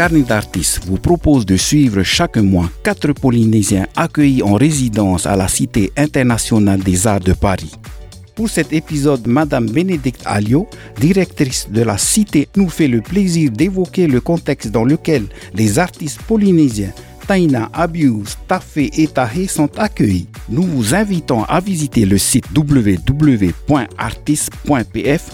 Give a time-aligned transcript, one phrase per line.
[0.00, 5.46] Carnet d'artistes vous propose de suivre chaque mois quatre Polynésiens accueillis en résidence à la
[5.46, 7.72] Cité internationale des arts de Paris.
[8.34, 10.66] Pour cet épisode, Madame Bénédicte Alliot,
[10.98, 16.22] directrice de la Cité, nous fait le plaisir d'évoquer le contexte dans lequel les artistes
[16.22, 16.94] polynésiens
[17.28, 20.28] Taina, Abuse, Tafé et Tahé sont accueillis.
[20.48, 22.96] Nous vous invitons à visiter le site www.artist.pf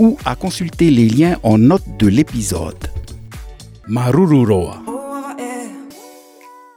[0.00, 2.93] ou à consulter les liens en note de l'épisode.
[3.86, 4.93] Marururoa.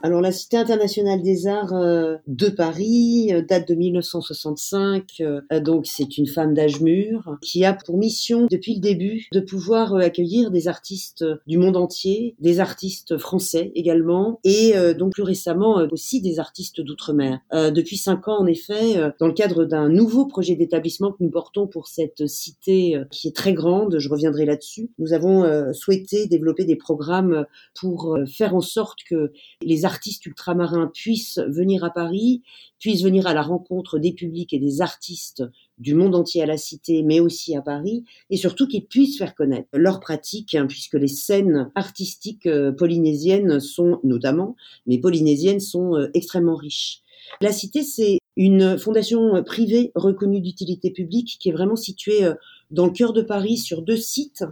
[0.00, 5.86] Alors la Cité internationale des arts euh, de Paris euh, date de 1965, euh, donc
[5.86, 10.52] c'est une femme d'âge mûr qui a pour mission depuis le début de pouvoir accueillir
[10.52, 16.38] des artistes du monde entier, des artistes français également, et donc plus récemment aussi des
[16.38, 17.40] artistes d'outre-mer.
[17.52, 21.66] depuis cinq ans en effet, dans le cadre d'un nouveau projet d'établissement que nous portons
[21.66, 26.76] pour cette cité qui est très grande, je reviendrai là-dessus, nous avons souhaité développer des
[26.76, 32.42] programmes pour faire en sorte que les artistes ultramarins puissent venir à Paris,
[32.78, 35.42] puissent venir à la rencontre des publics et des artistes
[35.78, 39.34] du monde entier à la Cité, mais aussi à Paris, et surtout qu'ils puissent faire
[39.34, 45.96] connaître leurs pratiques, hein, puisque les scènes artistiques euh, polynésiennes sont notamment, mais polynésiennes sont
[45.96, 47.02] euh, extrêmement riches.
[47.40, 52.34] La Cité, c'est une fondation privée reconnue d'utilité publique qui est vraiment située euh,
[52.70, 54.44] dans le cœur de Paris sur deux sites.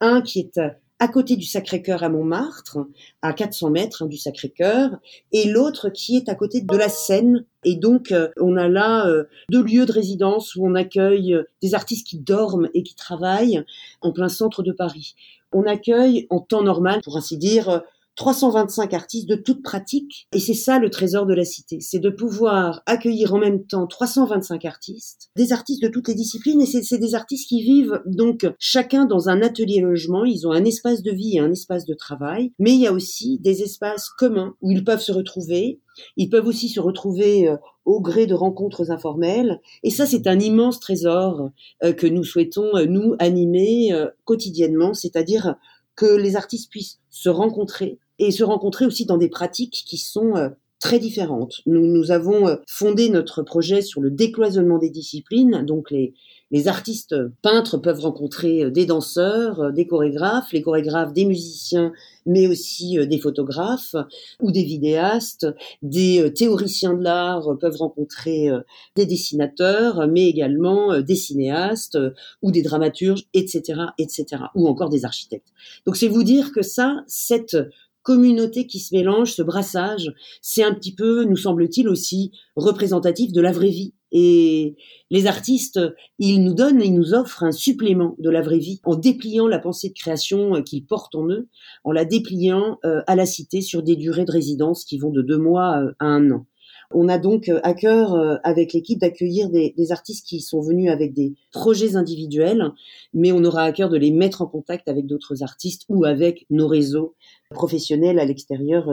[0.00, 0.58] Un qui est
[1.02, 2.78] à côté du Sacré-Cœur à Montmartre,
[3.22, 4.90] à 400 mètres hein, du Sacré-Cœur,
[5.32, 7.44] et l'autre qui est à côté de la Seine.
[7.64, 11.42] Et donc, euh, on a là euh, deux lieux de résidence où on accueille euh,
[11.60, 13.64] des artistes qui dorment et qui travaillent
[14.00, 15.16] en plein centre de Paris.
[15.50, 17.82] On accueille en temps normal, pour ainsi dire,
[18.16, 20.26] 325 artistes de toute pratique.
[20.34, 23.86] Et c'est ça le trésor de la cité, c'est de pouvoir accueillir en même temps
[23.86, 28.46] 325 artistes, des artistes de toutes les disciplines, et c'est des artistes qui vivent donc
[28.58, 31.94] chacun dans un atelier logement, ils ont un espace de vie et un espace de
[31.94, 35.80] travail, mais il y a aussi des espaces communs où ils peuvent se retrouver.
[36.16, 39.60] Ils peuvent aussi se retrouver euh, au gré de rencontres informelles.
[39.82, 41.50] Et ça, c'est un immense trésor
[41.84, 43.90] euh, que nous souhaitons, euh, nous, animer
[44.24, 45.56] quotidiennement, c'est-à-dire
[46.02, 50.36] que les artistes puissent se rencontrer et se rencontrer aussi dans des pratiques qui sont
[50.36, 50.48] euh,
[50.82, 51.60] très différentes.
[51.64, 56.12] Nous, nous avons euh, fondé notre projet sur le décloisonnement des disciplines, donc les,
[56.50, 61.92] les artistes peintres peuvent rencontrer euh, des danseurs, euh, des chorégraphes, les chorégraphes des musiciens,
[62.26, 63.94] mais aussi des photographes
[64.40, 65.46] ou des vidéastes.
[65.82, 68.48] Des théoriciens de l'art peuvent rencontrer
[68.94, 71.98] des dessinateurs, mais également des cinéastes
[72.40, 75.48] ou des dramaturges, etc., etc., ou encore des architectes.
[75.84, 77.56] Donc c'est vous dire que ça, cette
[78.02, 83.40] communauté qui se mélange, ce brassage, c'est un petit peu, nous semble-t-il aussi, représentatif de
[83.40, 83.94] la vraie vie.
[84.12, 84.76] Et
[85.10, 85.80] les artistes,
[86.18, 89.58] ils nous donnent, ils nous offrent un supplément de la vraie vie en dépliant la
[89.58, 91.48] pensée de création euh, qu'ils portent en eux,
[91.84, 95.22] en la dépliant euh, à la cité sur des durées de résidence qui vont de
[95.22, 96.46] deux mois euh, à un an.
[96.94, 101.34] On a donc à cœur avec l'équipe d'accueillir des, artistes qui sont venus avec des
[101.50, 102.72] projets individuels,
[103.14, 106.46] mais on aura à cœur de les mettre en contact avec d'autres artistes ou avec
[106.50, 107.14] nos réseaux
[107.50, 108.88] professionnels à l'extérieur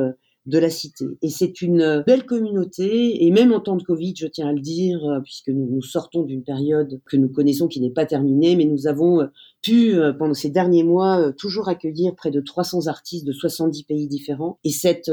[0.46, 1.06] de la cité.
[1.22, 4.60] Et c'est une belle communauté, et même en temps de Covid, je tiens à le
[4.60, 8.56] dire, euh, puisque nous, nous sortons d'une période que nous connaissons qui n'est pas terminée,
[8.56, 9.28] mais nous avons euh,
[9.62, 14.08] pu, euh, pendant ces derniers mois, toujours accueillir près de 300 artistes de 70 pays
[14.08, 14.58] différents.
[14.64, 15.12] Et cette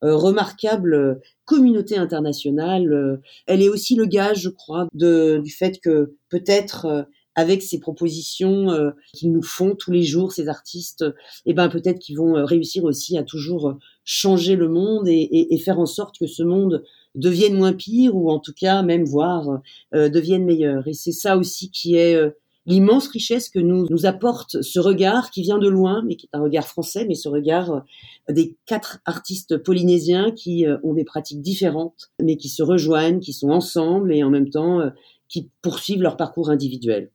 [0.00, 7.62] remarquable communauté internationale, elle est aussi le gage, je crois, du fait que peut-être avec
[7.62, 11.02] ces propositions euh, qu'ils nous font tous les jours, ces artistes,
[11.46, 15.06] et eh ben peut-être qu'ils vont euh, réussir aussi à toujours euh, changer le monde
[15.06, 16.82] et, faire en sorte que ce monde
[17.14, 19.60] devienne moins pire ou en tout cas même voir
[19.92, 20.86] devienne meilleur.
[20.88, 22.16] Et c'est ça aussi qui est
[22.64, 26.36] l'immense richesse que nous, nous apporte ce regard qui vient de loin, mais qui est
[26.36, 27.84] un regard français, mais ce regard
[28.30, 33.50] des quatre artistes polynésiens qui ont des pratiques différentes, mais qui se rejoignent, qui sont
[33.50, 34.80] ensemble et en même temps
[35.28, 37.10] qui poursuivent leur parcours individuel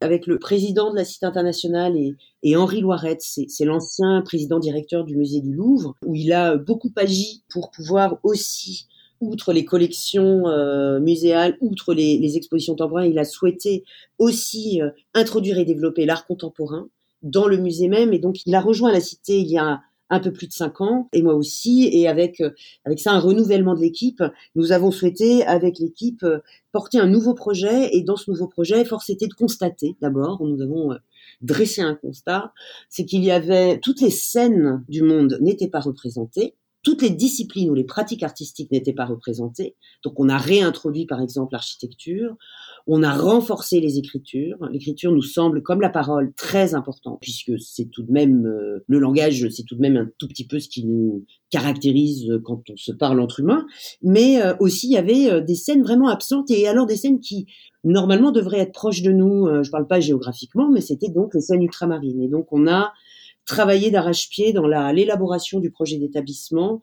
[0.00, 1.96] avec le président de la Cité internationale
[2.42, 6.92] et, Henri Loiret, c'est l'ancien président directeur du musée du Louvre, où il a beaucoup
[6.96, 8.86] agi pour pouvoir aussi,
[9.20, 13.84] outre les collections euh, muséales, outre les, expositions temporaires, il a souhaité
[14.18, 16.88] aussi euh, introduire et développer l'art contemporain
[17.22, 18.12] dans le musée même.
[18.12, 20.80] Et donc, il a rejoint la Cité il y a un peu plus de cinq
[20.80, 22.50] ans, et moi aussi, et avec euh,
[22.84, 24.22] avec ça un renouvellement de l'équipe.
[24.54, 26.38] Nous avons souhaité, avec l'équipe, euh,
[26.72, 30.62] porter un nouveau projet, et dans ce nouveau projet, force était de constater, d'abord, nous
[30.62, 30.96] avons euh,
[31.40, 32.52] dressé un constat,
[32.88, 36.54] c'est qu'il y avait toutes les scènes du monde n'étaient pas représentées,
[36.86, 39.74] toutes les disciplines où les pratiques artistiques n'étaient pas représentées.
[40.04, 42.36] Donc on a réintroduit par exemple l'architecture,
[42.86, 44.56] on a renforcé les écritures.
[44.70, 49.00] L'écriture nous semble, comme la parole, très important, puisque c'est tout de même, euh, le
[49.00, 52.76] langage, c'est tout de même un tout petit peu ce qui nous caractérise quand on
[52.76, 53.66] se parle entre humains.
[54.02, 57.18] Mais euh, aussi, il y avait euh, des scènes vraiment absentes, et alors des scènes
[57.18, 57.46] qui,
[57.82, 59.48] normalement, devraient être proches de nous.
[59.64, 62.22] je parle pas géographiquement, mais c'était donc les scènes ultramarines.
[62.22, 62.92] Et donc, on a
[63.46, 66.80] travaillé d'arrache-pied dans l'élaboration du projet d'établissement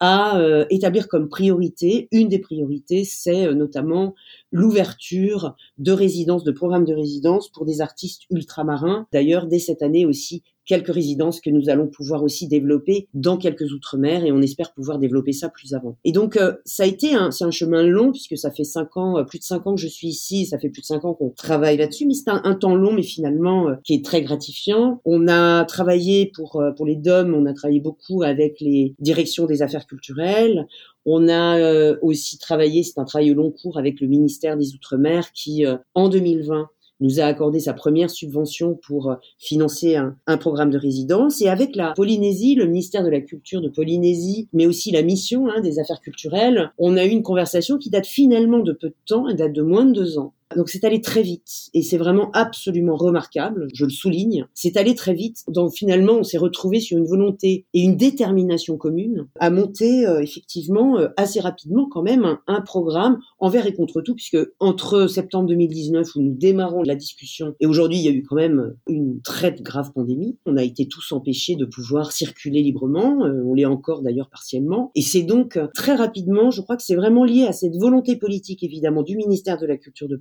[0.00, 4.14] à euh, établir comme priorité, une des priorités, c'est euh, notamment
[4.52, 9.06] l'ouverture de résidences, de programmes de résidence pour des artistes ultramarins.
[9.12, 13.72] D'ailleurs, dès cette année aussi, quelques résidences que nous allons pouvoir aussi développer dans quelques
[13.72, 15.96] outre-mer et on espère pouvoir développer ça plus avant.
[16.04, 18.96] Et donc euh, ça a été un, c'est un chemin long puisque ça fait cinq
[18.96, 21.04] ans, euh, plus de cinq ans que je suis ici, ça fait plus de cinq
[21.04, 24.22] ans qu'on travaille là-dessus, mais c'est un, temps long mais finalement euh, qui est très
[24.22, 25.00] gratifiant.
[25.04, 29.62] On a travaillé pour pour les DOM, on a travaillé beaucoup avec les directions des
[29.62, 30.66] affaires culturelles.
[31.04, 35.30] On a aussi travaillé, c'est un travail au long cours avec le ministère des Outre-mer
[35.32, 35.64] qui,
[35.94, 36.68] en 2020,
[37.00, 41.40] nous a accordé sa première subvention pour euh, financer un, programme de résidence.
[41.40, 45.48] Et avec la Polynésie, le ministère de la Culture de Polynésie, mais aussi la mission
[45.48, 48.94] hein, des affaires culturelles, on a eu une conversation qui date finalement de peu de
[49.06, 51.96] temps, elle date de moins de deux ans, donc c'est allé très vite et c'est
[51.96, 54.46] vraiment absolument remarquable, je le souligne.
[54.54, 55.42] C'est allé très vite.
[55.48, 60.20] Donc finalement, on s'est retrouvé sur une volonté et une détermination commune à monter euh,
[60.20, 65.48] effectivement euh, assez rapidement quand même un, programme envers et contre tout, puisque entre septembre
[65.48, 69.20] 2019 où nous démarrons la discussion et aujourd'hui il y a eu quand même une
[69.22, 73.24] très grave pandémie, on a été tous empêchés de pouvoir circuler librement.
[73.24, 74.90] Euh, on l'est encore d'ailleurs partiellement.
[74.94, 78.62] Et c'est donc très rapidement, je crois que c'est vraiment lié à cette volonté politique
[78.62, 80.16] évidemment du ministère de la Culture de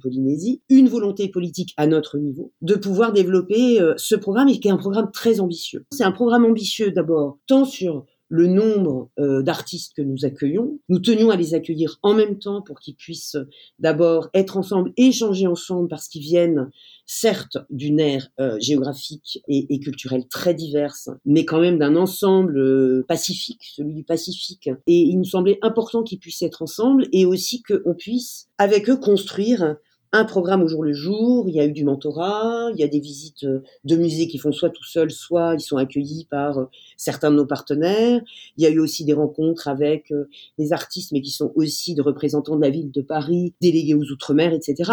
[0.70, 4.72] Une volonté politique à notre niveau de pouvoir développer euh, ce programme et qui est
[4.72, 5.86] un programme très ambitieux.
[5.92, 10.80] C'est un programme ambitieux d'abord tant sur le nombre euh, d'artistes que nous accueillons.
[10.90, 14.92] Nous tenions à les accueillir en même temps pour qu'ils puissent euh, d'abord être ensemble,
[14.98, 16.72] échanger ensemble parce qu'ils viennent
[17.06, 23.94] certes d'une ère géographique et, culturelle très diverse, mais quand même d'un ensemble pacifique, celui
[23.94, 24.72] du Pacifique.
[24.88, 28.98] Et il nous semblait important qu'ils puissent être ensemble et aussi qu'on puisse avec eux
[28.98, 29.78] construire
[30.18, 32.88] un programme au jour le jour, il y a eu du mentorat, il y a
[32.88, 36.58] des visites euh, de musées qui font soit tout seuls, soit ils sont accueillis par
[36.58, 36.66] euh,
[36.98, 38.22] certains de nos partenaires.
[38.58, 41.96] Il y a eu aussi des rencontres avec euh, des artistes, mais qui sont aussi
[41.96, 44.92] des représentants de la ville de Paris, délégués aux Outre-mer, etc.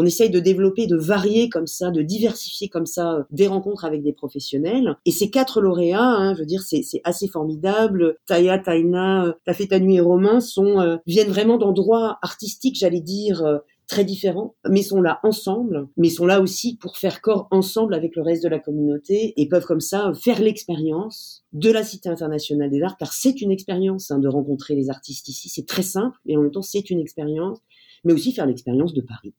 [0.00, 4.04] on essaye de développer, de varier comme ça, de diversifier comme ça des rencontres avec
[4.04, 4.96] des professionnels.
[5.04, 8.16] Et ces quatre lauréats, hein, je veux dire, c'est assez formidable.
[8.26, 13.42] Taya, Taina, Tafetanu et Romain sont viennent vraiment d'endroits artistiques, j'allais dire,
[13.88, 18.14] très différents, mais sont là ensemble, mais sont là aussi pour faire corps ensemble avec
[18.14, 22.70] le reste de la communauté et peuvent comme ça faire l'expérience de la Cité internationale
[22.70, 26.16] des arts, car c'est une expérience hein, de rencontrer les artistes ici, c'est très simple,
[26.26, 27.58] et en même temps c'est une expérience,
[28.04, 29.34] mais aussi faire l'expérience de Paris.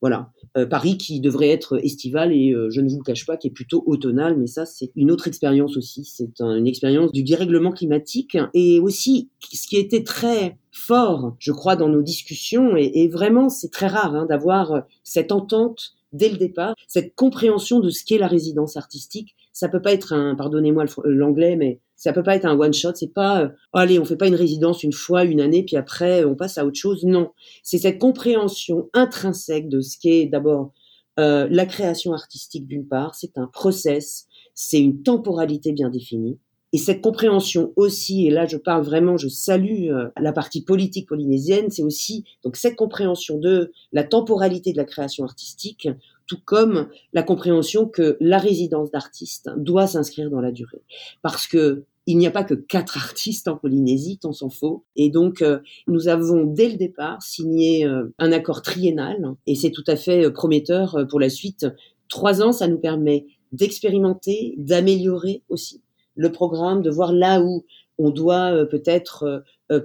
[0.00, 3.36] Voilà, euh, Paris qui devrait être estival et euh, je ne vous le cache pas,
[3.36, 6.04] qui est plutôt automnal, mais ça c'est une autre expérience aussi.
[6.04, 11.76] C'est une expérience du dérèglement climatique et aussi ce qui était très fort, je crois,
[11.76, 16.36] dans nos discussions et, vraiment c'est très rare hein, d'avoir euh, cette entente dès le
[16.36, 19.34] départ, cette compréhension de ce qu'est la résidence artistique.
[19.58, 22.92] Ça peut pas être un, pardonnez-moi l'anglais, mais ça peut pas être un one shot.
[22.94, 26.22] C'est pas, euh, allez, on fait pas une résidence une fois, une année, puis après
[26.22, 27.02] on passe à autre chose.
[27.02, 27.32] Non,
[27.64, 30.74] c'est cette compréhension intrinsèque de ce qu'est d'abord
[31.18, 33.16] euh, la création artistique d'une part.
[33.16, 36.38] C'est un process, c'est une temporalité bien définie.
[36.72, 41.08] Et cette compréhension aussi, et là je parle vraiment, je salue euh, la partie politique
[41.08, 45.88] polynésienne, c'est aussi donc cette compréhension de la temporalité de la création artistique,
[46.28, 50.82] tout comme la compréhension que la résidence d'artiste doit s'inscrire dans la durée,
[51.22, 54.82] parce que il n'y a pas que quatre artistes en Polynésie, tant s'en faut.
[54.96, 55.58] Et donc, euh,
[55.88, 60.30] nous avons dès le départ signé euh, un accord triennal, et c'est tout à fait
[60.30, 61.66] prometteur pour la suite.
[62.08, 65.82] Trois ans, ça nous permet d'expérimenter, d'améliorer aussi
[66.18, 67.64] le programme, de voir là où
[67.98, 69.40] on doit euh, peut-être euh, euh,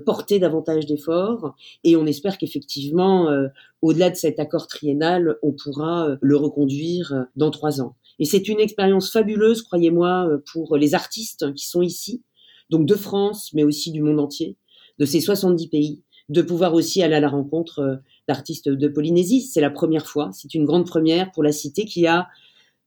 [0.06, 1.56] porter davantage d'efforts.
[1.84, 3.30] Et on espère qu'effectivement,
[3.82, 7.96] au-delà de cet accord triennal, on pourra le reconduire dans trois ans.
[8.20, 12.24] Et c'est une expérience fabuleuse, croyez-moi, pour les artistes qui sont ici,
[12.70, 14.58] donc de France, mais aussi du monde entier,
[15.00, 19.42] de ces 70 pays, de pouvoir aussi aller à la rencontre d'artistes de Polynésie.
[19.42, 22.28] C'est la première fois, c'est une grande première pour la cité qui a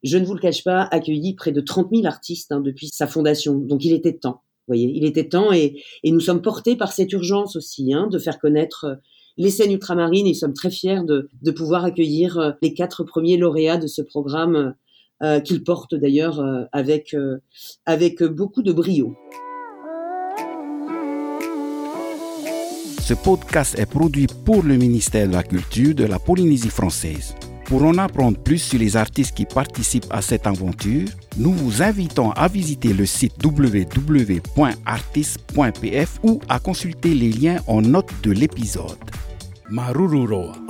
[0.03, 3.07] je ne vous le cache pas, accueilli près de 30 000 artistes hein, depuis sa
[3.07, 3.57] fondation.
[3.57, 7.57] Donc il était temps, voyez, il était temps et, nous sommes portés par cette urgence
[7.57, 8.95] aussi hein, de faire connaître euh,
[9.37, 13.37] les scènes ultramarines et nous sommes très fiers de, pouvoir accueillir euh, les quatre premiers
[13.37, 14.75] lauréats de ce programme
[15.23, 16.43] euh, qu'il porte d'ailleurs
[16.73, 17.15] avec,
[17.85, 19.15] avec beaucoup de brio.
[23.01, 27.35] Ce podcast est produit pour le ministère de la Culture de la Polynésie française.
[27.67, 32.31] Pour en apprendre plus sur les artistes qui participent à cette aventure, nous vous invitons
[32.31, 33.89] à visiter le site www.artist.pf
[36.23, 38.97] ou à consulter les liens en note de l'épisode.
[39.69, 40.66] Marururoa.